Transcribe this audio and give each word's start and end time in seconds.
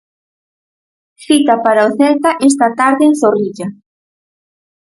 Cita 1.25 1.53
para 1.63 1.87
o 1.87 1.91
Celta 1.99 2.31
esta 2.49 2.67
tarde 2.79 3.03
en 3.09 3.13
Zorrilla. 3.21 3.67